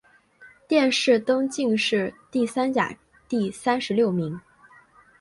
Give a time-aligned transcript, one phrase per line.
[0.67, 2.97] 殿试登进士第三甲
[3.29, 4.41] 第三十六名。